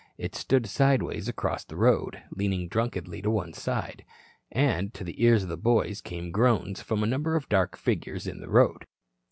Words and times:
It 0.17 0.33
stood 0.33 0.65
sideways 0.65 1.27
across 1.27 1.63
the 1.63 1.75
road, 1.75 2.23
leaning 2.31 2.67
drunkenly 2.67 3.21
to 3.21 3.29
one 3.29 3.53
side. 3.53 4.03
And 4.51 4.91
to 4.95 5.03
the 5.03 5.23
ears 5.23 5.43
of 5.43 5.49
the 5.49 5.57
boys 5.57 6.01
came 6.01 6.31
groans 6.31 6.81
from 6.81 7.03
a 7.03 7.05
number 7.05 7.35
of 7.35 7.47
dark 7.49 7.77
figures 7.77 8.25
in 8.25 8.41
the 8.41 8.49
road. 8.49 8.87